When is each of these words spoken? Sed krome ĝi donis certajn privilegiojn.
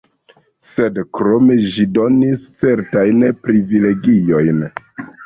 Sed 0.67 0.95
krome 1.17 1.57
ĝi 1.75 1.85
donis 1.97 2.45
certajn 2.63 3.21
privilegiojn. 3.45 4.65